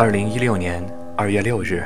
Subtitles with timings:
[0.00, 0.80] 二零一六年
[1.16, 1.82] 二月六日，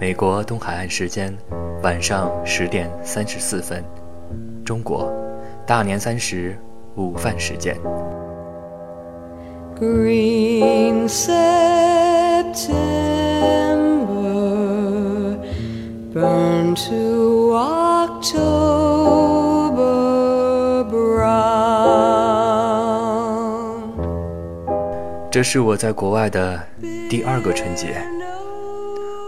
[0.00, 1.32] 美国东海岸时间
[1.80, 3.84] 晚上十点三十四分，
[4.64, 5.08] 中国
[5.64, 6.58] 大年三十
[6.96, 7.76] 午饭时间。
[9.78, 11.38] Green September,
[16.12, 18.32] burn to October
[20.90, 21.62] brown。
[25.30, 26.60] 这是我在国外的
[27.08, 28.02] 第二个春节。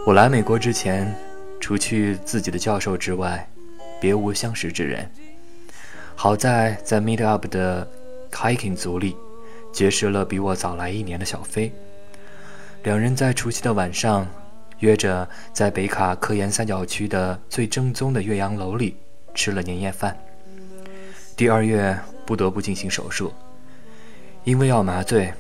[0.07, 1.15] 我来美国之前，
[1.61, 3.49] 除去自己的教授之外，
[4.01, 5.11] 别无相识之人。
[6.15, 7.89] 好在在 Meet Up 的
[8.31, 9.17] Hiking 组里。
[9.73, 11.73] 结识了比我早来一年的小飞，
[12.85, 14.25] 两人在除夕的晚上
[14.79, 18.97] 约着在北卡科研三角区的最正宗的岳阳楼里
[19.35, 20.17] 吃了年夜饭。
[21.37, 23.33] 第二月不得不进行手术，
[24.45, 25.35] 因为要麻醉，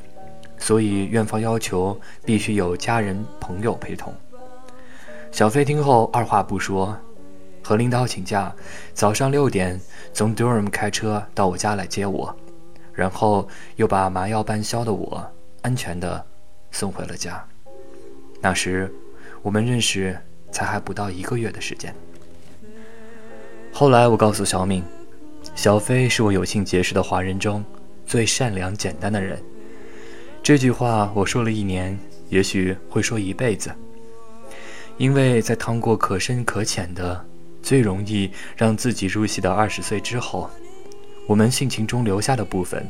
[0.58, 4.14] 所以院方要求必须有家人朋友陪同。
[5.30, 6.97] 小飞听后二话不说，
[7.62, 8.55] 和领导请假，
[8.92, 9.80] 早上六点
[10.12, 12.34] 从 Durham 开车到我家来接我。
[12.92, 15.27] 然后又把麻药半消的我
[15.62, 16.25] 安全的
[16.70, 17.44] 送回了家。
[18.41, 18.88] 那时
[19.42, 20.16] 我们认识
[20.52, 21.92] 才还不到一个月的时间。
[23.72, 24.84] 后来我告诉小敏，
[25.56, 27.64] 小飞是我有幸结识的华人中
[28.06, 29.42] 最善良简单的人。
[30.45, 33.75] 这句话我说了一年，也许会说一辈子。
[34.98, 37.25] 因为在趟过可深可浅的、
[37.62, 40.50] 最容易让自己入戏的二十岁之后。
[41.27, 42.87] 我们性情中留下的部分，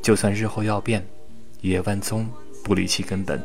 [0.00, 1.04] 就算日后要变，
[1.60, 2.30] 也万宗
[2.62, 3.42] 不离其根本。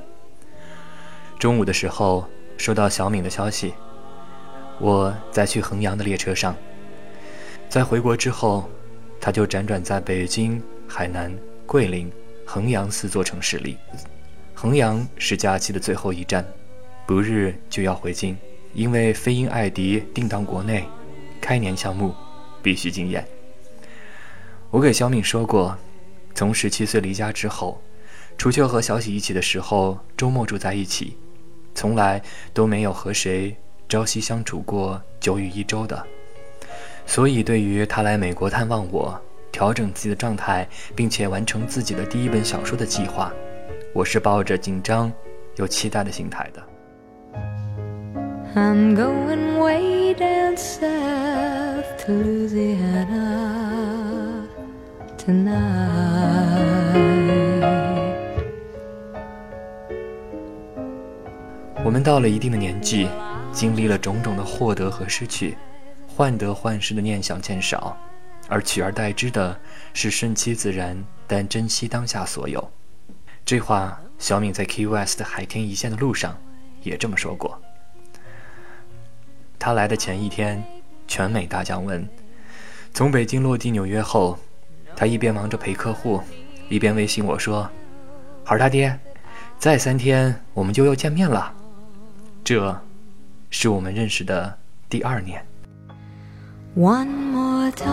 [1.39, 2.23] 中午的时候
[2.55, 3.73] 收到小敏的消息，
[4.79, 6.55] 我在去衡阳的列车上。
[7.67, 8.69] 在回国之后，
[9.19, 12.11] 他就辗转在北京、海南、桂林、
[12.51, 13.77] 衡阳四座城市里。
[14.55, 16.43] 衡阳是假期的最后一站，
[17.05, 18.35] 不日就要回京，
[18.73, 20.83] 因为飞鹰艾迪定档国内，
[21.39, 22.11] 开年项目
[22.63, 23.23] 必须惊艳。
[24.71, 25.77] 我给小敏说过，
[26.33, 27.79] 从十七岁离家之后，
[28.35, 31.15] 除却和小喜一起的时候，周末住在一起，
[31.75, 32.19] 从来
[32.51, 33.55] 都没有和谁
[33.87, 36.03] 朝夕相处过久于一周的。
[37.05, 39.21] 所以，对于他来美国探望我，
[39.51, 43.31] 调整自己的状态，并且完成自己的第一本小说的计划，
[43.93, 45.11] 我是抱着紧张
[45.57, 46.63] 又期待的心态的。
[48.55, 53.47] I'm going way down south to Louisiana.
[61.85, 63.07] 我们到了一定的年纪，
[63.51, 65.55] 经历了种种的获得和失去，
[66.07, 67.95] 患得患失的念想渐少，
[68.49, 69.57] 而取而代之的
[69.93, 72.71] 是顺其自然，但珍惜当下所有。
[73.45, 76.37] 这话，小敏在 Key West 海天一线的路上
[76.81, 77.61] 也这么说过。
[79.57, 80.63] 他来的前一天，
[81.07, 82.07] 全美大降温，
[82.93, 84.37] 从北京落地纽约后。
[84.95, 86.21] 他一边忙着陪客户，
[86.67, 87.69] 一边微信我说
[88.43, 88.99] ：“孩儿他爹，
[89.57, 91.53] 再三天我们就要见面了。”
[92.43, 92.81] 这，
[93.49, 94.57] 是我们认识的
[94.89, 95.45] 第二年。
[96.79, 97.91] One more time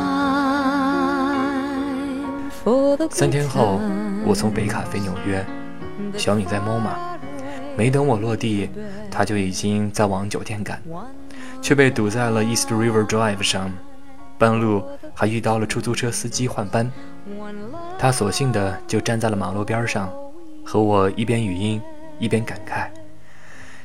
[2.62, 3.80] for the 三天后，
[4.24, 5.44] 我从北卡飞纽约，
[6.16, 6.94] 小米在 MoMA，
[7.76, 8.70] 没等我落地，
[9.10, 10.80] 他就已经在往酒店赶，
[11.60, 13.72] 却被堵在了 East River Drive 上。
[14.38, 16.88] 半路还遇到了出租车司机换班，
[17.98, 20.08] 他索性的就站在了马路边上，
[20.64, 21.82] 和我一边语音
[22.20, 22.86] 一边感慨，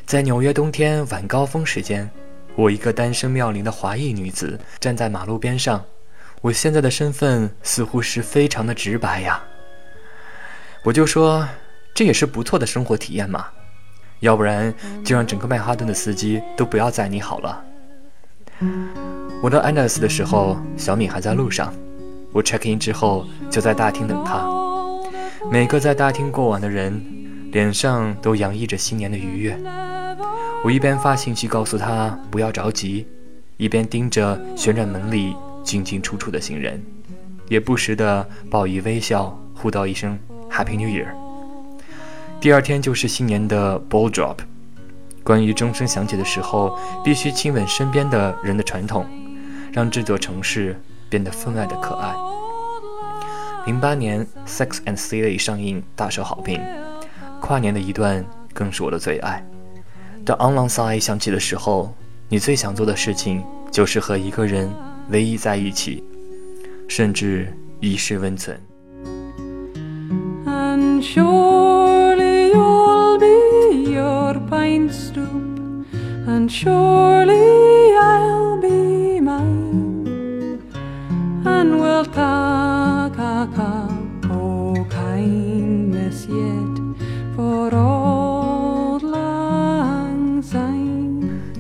[0.06, 2.08] 在纽约冬天晚高峰时间，
[2.56, 5.84] 我一个单身妙龄的华裔女子站在马路边上，
[6.42, 9.42] 我现在的身份似乎是非常的直白呀。
[10.84, 11.48] 我就说
[11.94, 13.46] 这也是不错的生活体验嘛，
[14.20, 14.74] 要不然
[15.04, 17.64] 就让整个曼哈顿的司机都不要载你好了。
[19.42, 21.74] 我到安德斯的时候，小米还在路上。
[22.34, 24.48] 我 check in 之后就在大厅等他。
[25.52, 27.04] 每个在大厅过往的人，
[27.52, 29.58] 脸上都洋溢着新年的愉悦。
[30.64, 33.08] 我一边发信息告诉他不要着急，
[33.58, 36.84] 一边盯着旋转门里进进出出的行人，
[37.48, 40.18] 也不时的报以微笑，互道一声
[40.50, 41.08] Happy New Year。
[42.40, 44.38] 第二天就是新年的 ball drop，
[45.24, 49.06] 关于钟声响起的时候必须亲吻身边的人的传统。
[49.74, 50.78] 让这座城市
[51.10, 52.14] 变得分外的可爱。
[53.66, 56.60] 零八年《Sex and City》上映大受好评，
[57.40, 59.42] 跨年的一段更是我的最爱。
[60.24, 61.94] 当 Online Side 响起的时候，
[62.30, 64.70] 你最想做的事情就是和一个人
[65.10, 66.04] 唯一在一起，
[66.88, 68.60] 甚至一世温存。
[81.54, 82.51] And we'll.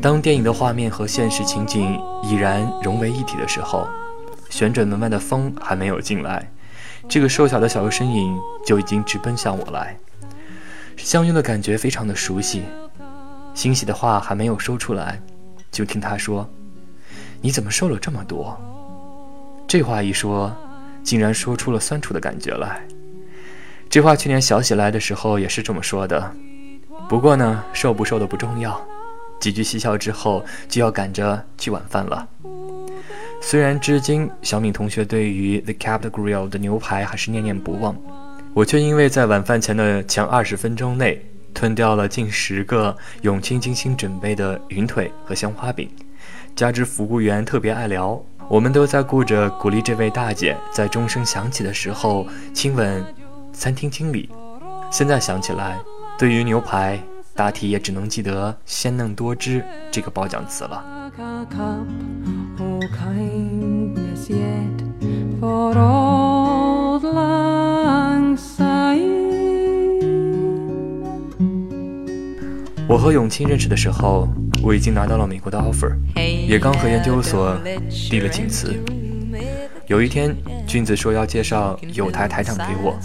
[0.01, 3.87] 当电影的画面和现实情景已然融为一体的时候，
[4.49, 6.51] 旋转门外的风还没有进来，
[7.07, 9.95] 这个瘦小的小身影就已经直奔向我来。
[10.97, 12.63] 相拥的感觉非常的熟悉，
[13.53, 15.21] 欣喜的话还没有说出来，
[15.71, 16.49] 就听他说
[17.39, 18.59] ：“你怎么瘦了这么多？”
[19.67, 20.51] 这话一说，
[21.03, 22.81] 竟然说出了酸楚的感觉来。
[23.87, 26.33] 这话去年小喜来的时候也是这么说的，
[27.07, 28.81] 不过呢，瘦不瘦的不重要。
[29.41, 32.25] 几句嬉笑之后，就要赶着去晚饭了。
[33.41, 37.93] 虽然至今小敏同学对于 The Capital Grill 的牛排还是念念不忘。
[38.53, 45.89] 我却因为在晚饭前的前二十分钟内吞掉了近十个永清精心准备的云腿和香花饼，
[46.55, 53.03] 加之服务员特别爱聊，我们都在顾着鼓励这位大姐在钟声响起的时候亲吻
[53.53, 54.29] 餐厅经理。
[54.91, 55.79] 现在想起来，
[56.19, 57.01] 对于牛排，
[57.33, 60.83] 大体也只能记得鲜嫩多汁这个褒奖词了。
[72.87, 74.27] 我和永清认识的时候，
[74.61, 77.57] 我已经拿到了美国的 offer，也刚和研究所
[77.89, 78.75] 递了请辞。
[79.87, 80.35] 有一天，
[80.67, 82.99] 君子说要介绍有台台长给我，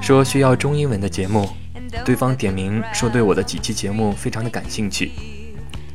[0.00, 1.48] 说需要中英文的节目，
[2.04, 5.12] 对方点名说对我的几期节目非常的感兴趣，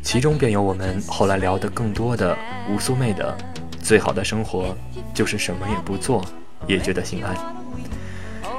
[0.01, 2.37] 其中便有我们后来聊得更多的
[2.69, 3.35] 吴苏妹的
[3.81, 4.75] 最好的生活
[5.13, 6.23] 就是什么也不做，
[6.67, 7.35] 也觉得心安。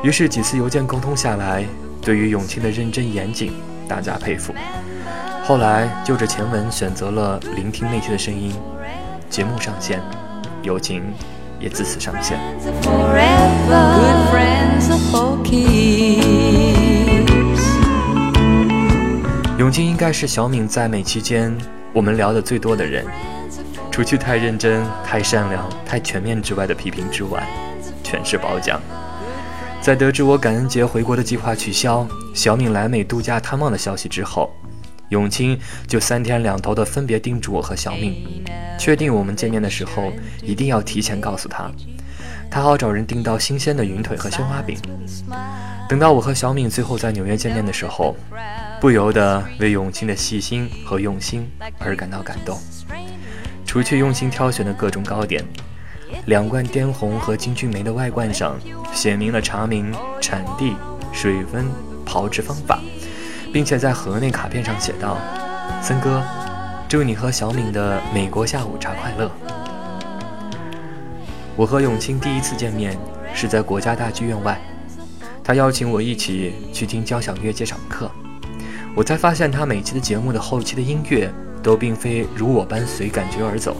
[0.03, 1.65] 于是几次邮件沟通下来，
[2.03, 3.53] 对于永清的认真严谨。
[3.88, 4.53] 大家佩服。
[5.44, 8.53] 后来就着前文选择了聆听内心的声音，
[9.31, 10.03] 节目上线，
[10.65, 11.05] 友情
[11.61, 12.37] 也自此上线。
[19.58, 21.56] 永清应该是小敏在美期间
[21.94, 23.06] 我们聊的最多的人，
[23.91, 27.43] 除去太认真、太善良、太全面之外的批评之外，
[28.05, 28.79] 全是褒奖。
[29.81, 34.50] 在得知我感恩节回国的计划取消，小敏来美度假探望的消息之后，
[35.08, 38.44] 永清就三天两头的分别叮嘱我和小敏，
[38.79, 40.12] 确定我们见面的时候
[40.43, 41.70] 一定要提前告诉他，
[42.50, 44.76] 他好找人订到新鲜的云腿和鲜花饼。
[45.88, 48.17] 等到我和小敏最后在纽约见面的时候，
[48.81, 51.49] 不由得为永清的细心和用心
[51.79, 52.59] 而感到感动。
[53.65, 55.44] 除去用心挑选的各种糕点。
[56.27, 58.56] 两罐滇红和金骏眉的外罐上
[58.93, 60.77] 写明了茶名、产地、
[61.12, 61.67] 水温、
[62.05, 62.81] 炮制方法，
[63.53, 65.19] 并且在盒内卡片上写道
[65.83, 66.23] ：“森哥，
[66.88, 69.31] 祝你和小敏的美国下午茶快乐。”
[71.56, 72.97] 我和永清第一次见面
[73.35, 74.61] 是在国家大剧院外，
[75.47, 78.11] 他邀请我一起去听交响乐鉴赏课，
[78.97, 81.33] 我才发现他每期的节目的后期的音乐
[81.63, 83.77] 都并非如我般随感觉而走，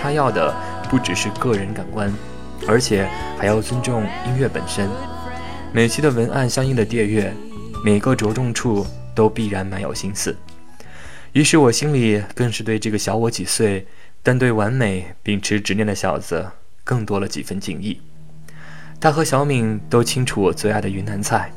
[0.00, 0.54] 他要的。
[0.88, 2.12] 不只是个人感官，
[2.68, 3.08] 而且
[3.38, 4.90] 还要尊重音乐本身。
[5.72, 7.32] 每期的文案相应的调乐，
[7.82, 10.36] 每个着重处都必然蛮有心思。
[11.32, 13.86] 于是我心里更是对这个小我几岁，
[14.22, 16.46] 但对完美秉持执念的小子，
[16.84, 17.98] 更多了几分敬意。
[19.02, 21.50] 他和小敏都清楚我最爱的云南菜，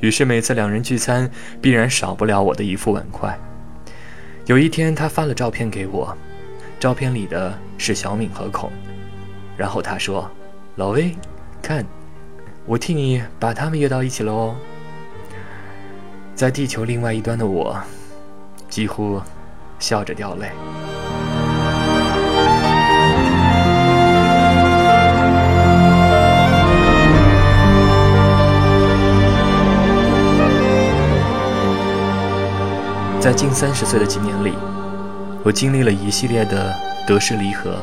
[0.00, 3.34] 于是每次两人聚餐，必然少不了我的一副碗筷。
[4.44, 6.14] 有一天，他发了照片给我。
[6.78, 8.70] 照片里的是小敏和孔，
[9.56, 10.30] 然后他说
[10.76, 11.16] ：“老魏，
[11.62, 11.82] 看，
[12.66, 14.54] 我替你把他们约到一起了哦。”
[16.36, 17.80] 在地球另外一端的我，
[18.68, 19.22] 几乎
[19.78, 20.50] 笑着掉泪。
[33.24, 34.52] 在近三十岁的几年里。
[35.42, 37.80] 我经历了一系列的得失离合。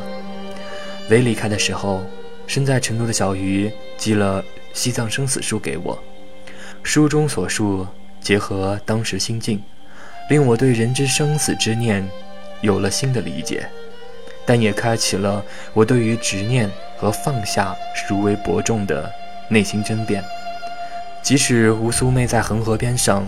[1.10, 2.03] 未离开的时候，
[2.45, 4.39] 身在成都的小鱼寄了
[4.71, 5.98] 《西藏生死书》给我，
[6.83, 7.88] 书中所述
[8.19, 9.60] 结合当时心境，
[10.29, 12.07] 令我对人之生死之念
[12.62, 13.67] 有了新的理解，
[14.45, 15.43] 但也开启了
[15.74, 16.69] 我对于执念
[17.00, 17.75] 和放下
[18.07, 19.12] 如为伯仲的
[19.50, 20.24] 内心争辩。
[21.24, 23.25] 即使吴苏妹在恒河边上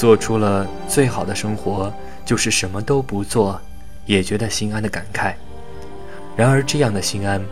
[0.00, 1.92] 做出了最好的生活，
[2.24, 3.60] 就是什么都不做。
[4.06, 5.34] 也觉得心安的感慨，
[6.34, 7.44] 然而这样的心安，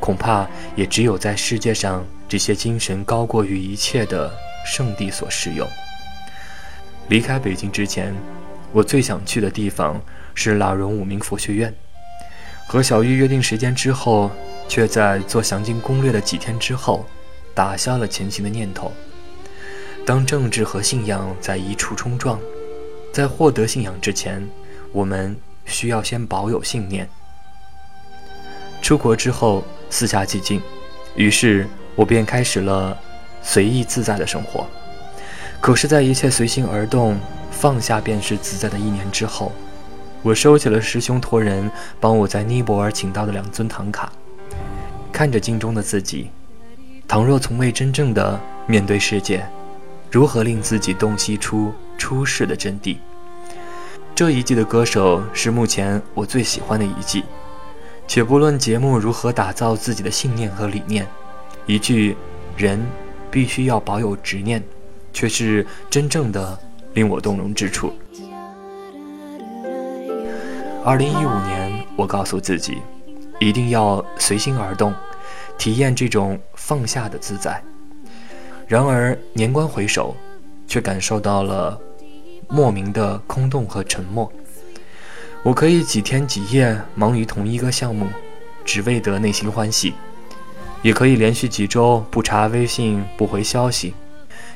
[0.00, 4.32] 恐怕也只有在世界上这些精神高过于一切的
[4.64, 5.68] 圣地所适用。
[7.08, 8.14] 离开北京之前，
[8.72, 10.00] 我最想去的地方
[10.34, 11.72] 是喇荣五明佛学院。
[12.66, 14.30] 和小玉约定时间之后，
[14.68, 17.04] 却在做详尽攻略的几天之后，
[17.54, 18.90] 打消了前行的念头。
[20.10, 22.36] 当政治和信仰在一处冲撞，
[23.12, 24.44] 在获得信仰之前，
[24.90, 25.36] 我们
[25.66, 27.08] 需要先保有信念。
[28.82, 30.60] 出国之后，四下寂静，
[31.14, 31.64] 于是
[31.94, 32.98] 我便开始了
[33.40, 34.66] 随意自在的生活。
[35.60, 37.16] 可是，在一切随心而动、
[37.52, 39.52] 放下便是自在的一年之后。
[40.22, 44.12] 我收起了师兄托人帮我在尼泊尔请到的两尊唐卡，
[45.12, 46.32] 看着镜中的自己，
[47.06, 49.46] 倘若从未真正的面对世界，
[50.10, 52.96] 如何令自己洞悉出出世的真谛？
[54.14, 57.24] 这一季的歌手是目前我最喜欢的一季，
[58.08, 61.06] 且不论节目如何打造自己的信念和理念，
[61.64, 62.16] 一句
[62.56, 62.84] “人
[63.30, 64.60] 必须要保有执念”，
[65.14, 66.58] 却是真正的
[66.92, 67.92] 令我动容之处。
[70.84, 72.78] 二零一五年，我告诉自己，
[73.38, 74.92] 一定要随心而动，
[75.56, 77.62] 体验这种放下的自在。
[78.70, 80.14] 然而年关回首，
[80.68, 81.76] 却感受到了
[82.48, 84.32] 莫名的空洞和沉默。
[85.42, 88.06] 我可以几天几夜忙于同一个项目，
[88.64, 89.90] 只为得内心欢喜；
[90.82, 93.92] 也可以连续几周不查微信、不回消息，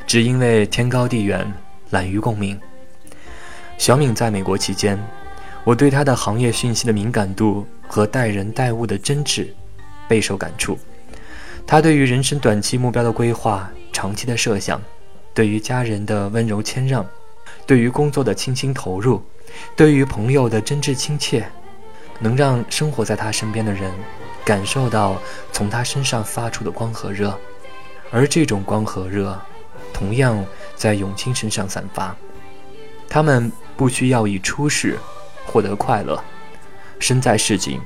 [0.06, 1.52] 只因为天高地远，
[1.90, 2.56] 懒于共鸣。
[3.78, 4.96] 小敏在美国期间。
[5.64, 9.48] 我对他的行业讯息的敏感度和待人待物的真挚
[10.06, 10.78] 备受感触。
[11.66, 14.78] 他对于人生短期目标的规划、长期的设想，
[15.32, 17.06] 对于家人的温柔谦让，
[17.64, 19.22] 对于工作的倾心投入，
[19.74, 21.48] 对于朋友的真挚亲切，
[22.18, 23.90] 能让生活在他身边的人
[24.44, 25.16] 感受到
[25.52, 27.34] 从他身上发出的光和热，
[28.10, 29.40] 而这种光和热，
[29.92, 30.44] 同样
[30.76, 32.14] 在永清身上散发。
[33.08, 34.98] 他们不需要以出世。
[35.46, 36.24] 获得快乐，
[36.98, 37.78] 身在市井，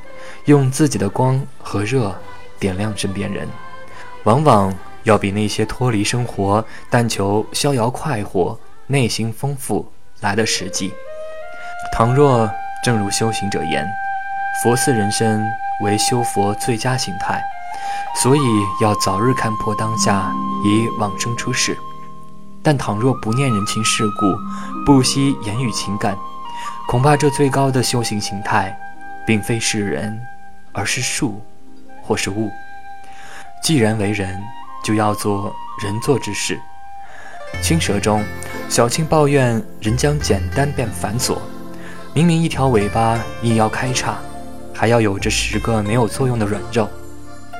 [0.44, 2.16] 用自己的光和热
[2.60, 3.48] 点亮身边人，
[4.22, 4.72] 往往
[5.08, 10.92] 要比那些脱离生活、但求逍遥快活、内心丰富来的实际。
[11.90, 12.48] 倘若
[12.84, 13.88] 正如修行者言，
[14.62, 15.42] 佛似人生
[15.82, 17.42] 为修佛最佳形态，
[18.16, 18.40] 所以
[18.82, 20.30] 要早日看破当下，
[20.62, 21.74] 以往生出世。
[22.62, 24.36] 但倘若不念人情世故，
[24.84, 26.14] 不惜言语情感。
[26.86, 28.78] 恐怕这最高的修行形态，
[29.26, 30.20] 并非是人，
[30.72, 31.40] 而是树，
[32.02, 32.50] 或是物。
[33.62, 34.38] 既然为人，
[34.82, 36.60] 就要做人做之事。
[37.62, 38.24] 青蛇中，
[38.68, 41.38] 小青抱怨人将简单变繁琐，
[42.14, 44.18] 明明一条尾巴硬要开叉，
[44.74, 46.88] 还要有着十个没有作用的软肉。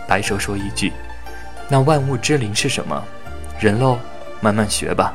[0.06, 0.92] 白蛇说一句
[1.68, 3.02] ：“那万物之灵是什么？
[3.58, 3.98] 人喽，
[4.40, 5.14] 慢慢学吧。”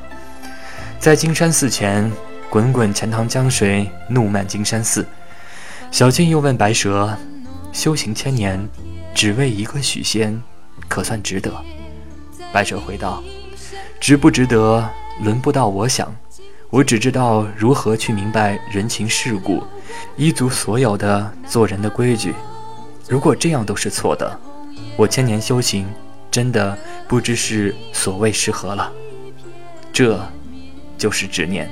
[1.00, 2.12] 在金山寺前。
[2.50, 5.04] 滚滚钱塘江水，怒漫金山寺。
[5.90, 7.18] 小静又问白蛇
[7.74, 8.70] ：“修行千年，
[9.16, 10.40] 只为一个许仙，
[10.88, 11.52] 可算值得？”
[12.54, 13.22] 白蛇回道
[14.00, 14.88] ：“值不值得，
[15.24, 16.16] 轮不到我想。
[16.70, 19.64] 我只知道如何去明白人情世故，
[20.16, 22.34] 依足所有的做人的规矩。
[23.10, 24.40] 如果这样都是错的，
[24.96, 25.88] 我千年修行，
[26.30, 28.92] 真的不知是所谓是何了。
[29.92, 30.20] 这，
[30.96, 31.68] 就是执念。”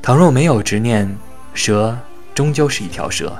[0.00, 1.14] 倘若没有执念，
[1.52, 1.94] 蛇
[2.34, 3.30] 终究是一条蛇。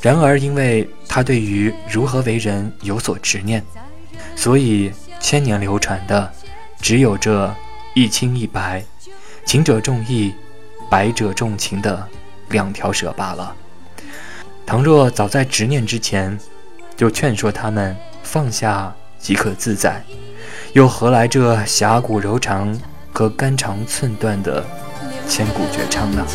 [0.00, 3.62] 然而，因为他对于如何为人有所执念，
[4.36, 6.32] 所以千年流传的
[6.80, 7.54] 只有这
[7.94, 8.82] 一青一白，
[9.44, 10.34] 情者重义，
[10.90, 12.08] 白者重情的
[12.48, 13.54] 两条蛇罢了。
[14.66, 16.38] 倘若早在执念之前，
[16.96, 20.02] 就劝说他们放下即可自在，
[20.72, 22.76] 又何来这侠骨柔肠
[23.12, 24.64] 和肝肠寸断的？
[25.28, 26.26] 千古绝唱呢。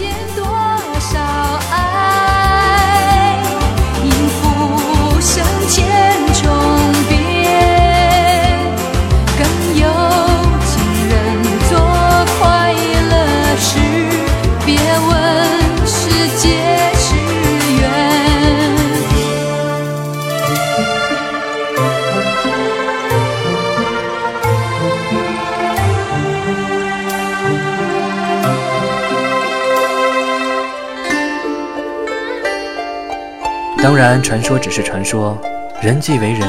[34.08, 35.36] 然，传说只是传说。
[35.82, 36.48] 人既为人，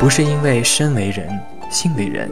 [0.00, 1.24] 不是因为身为人、
[1.70, 2.28] 性为人，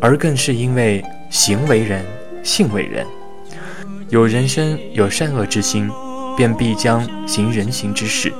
[0.00, 2.04] 而更是因为行为人、
[2.44, 3.04] 性为人。
[4.08, 5.90] 有人生有善恶之心，
[6.36, 8.32] 便必将行人行之事。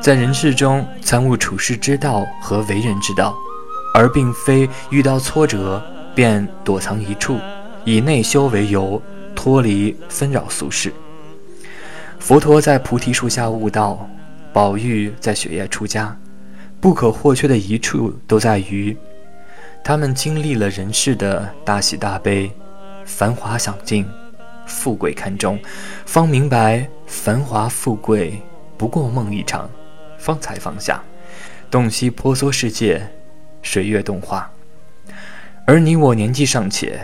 [0.00, 3.34] 在人世中参悟处世之道和为人之道，
[3.94, 5.82] 而并非遇到挫折
[6.14, 7.40] 便躲藏一处，
[7.84, 9.02] 以内修为由，
[9.34, 10.92] 脱离纷扰俗世。
[12.20, 14.08] 佛陀在菩提树下悟道，
[14.56, 16.18] 宝玉在雪夜出家，
[16.80, 18.96] 不可或缺的一处都在于，
[19.84, 22.50] 他们经历了人世的大喜大悲，
[23.04, 24.08] 繁华享尽，
[24.66, 25.58] 富贵看重，
[26.06, 28.40] 方明白繁华富贵
[28.78, 29.68] 不过梦一场，
[30.16, 31.02] 方才放下，
[31.70, 33.06] 洞悉婆娑世界，
[33.60, 34.50] 水月动画。
[35.66, 36.98] 而你我年纪尚且，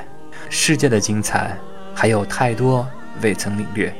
[0.48, 1.54] 世界的精彩
[1.94, 2.88] 还有太多
[3.20, 3.94] 未曾领略。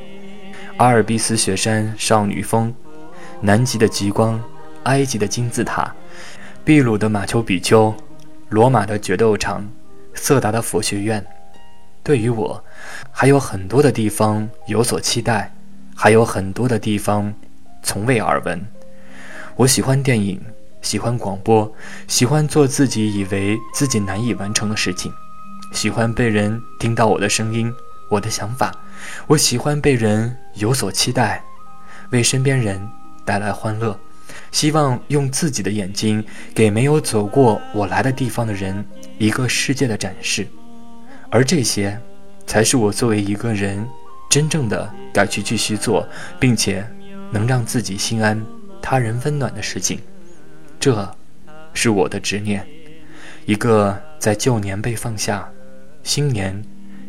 [0.79, 2.75] 阿尔卑斯雪山少女峰，
[3.43, 4.41] 南极的极光，
[4.85, 5.93] 埃及的金字塔，
[6.65, 7.93] 秘鲁的马丘比丘，
[8.49, 9.69] 罗马的决斗场，
[10.15, 11.25] 色达的佛学院。
[12.05, 12.65] 对于我，
[13.11, 15.53] 还有很多的地方有所期待，
[15.95, 17.35] 还有很多的地方
[17.83, 18.65] 从未耳闻。
[19.57, 20.41] 我喜欢电影。
[20.81, 21.73] 喜欢广播，
[22.09, 25.13] 喜欢做自己以为自己难以完成的事情，
[25.73, 27.73] 喜欢被人听到我的声音、
[28.11, 28.75] 我的想法。
[29.29, 31.41] 我喜欢被人有所期待，
[32.11, 32.85] 为身边人
[33.25, 33.99] 带来欢乐。
[34.51, 36.25] 希望用自己的眼睛
[36.55, 38.85] 给没有走过我来的地方的人
[39.19, 40.47] 一个世界的展示，
[41.31, 41.99] 而这些，
[42.47, 43.87] 才是我作为一个人
[44.31, 46.07] 真正的该去继续做，
[46.39, 46.87] 并且
[47.31, 48.43] 能让自己心安、
[48.81, 50.01] 他人温暖的事情。
[50.81, 51.15] 这，
[51.75, 52.67] 是我的执念，
[53.45, 55.49] 一个在旧年被放下，
[56.03, 56.63] 新年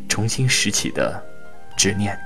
[0.08, 1.22] 重新拾起的
[1.78, 2.18] 执念。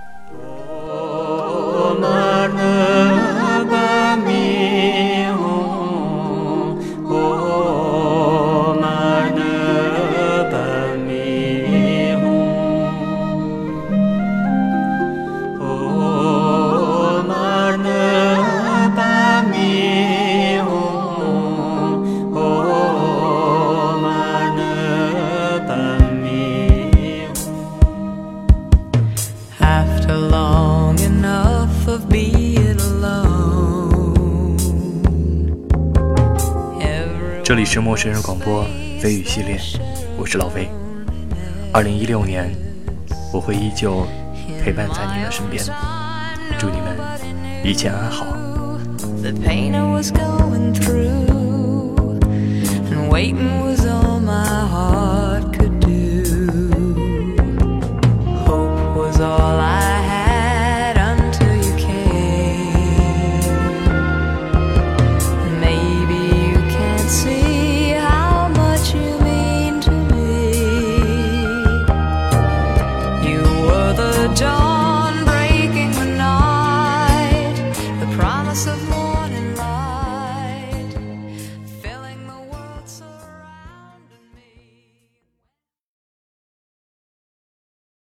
[37.69, 38.63] 是陌生人广播
[38.97, 39.59] 飞语系列，
[40.17, 40.69] 我是老飞。
[41.73, 42.49] 二零一六年，
[43.33, 44.07] 我会依旧
[44.63, 45.61] 陪伴在你的身边，
[46.57, 46.97] 祝你们
[47.65, 48.25] 一切安好。
[49.21, 51.27] The pain is more dream